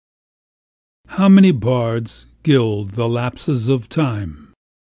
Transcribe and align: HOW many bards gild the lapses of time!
HOW 1.09 1.29
many 1.29 1.51
bards 1.51 2.25
gild 2.41 2.93
the 2.93 3.07
lapses 3.07 3.69
of 3.69 3.87
time! 3.87 4.51